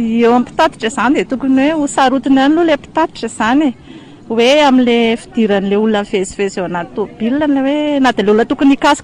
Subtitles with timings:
[0.00, 3.72] eo ami'ptatitra izany di e, tokony hoe hosaotiny ay lo la pitatitra zany e.
[4.28, 8.96] hoe amla fidiran'la olonaveziez eoatbiodtoonykaaal